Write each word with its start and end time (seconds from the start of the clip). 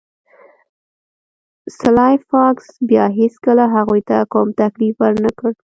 سلای 1.77 2.15
فاکس 2.29 2.67
بیا 2.87 3.05
هیڅکله 3.19 3.65
هغوی 3.75 4.01
ته 4.09 4.17
کوم 4.31 4.47
تکلیف 4.61 4.95
ورنکړ 4.99 5.51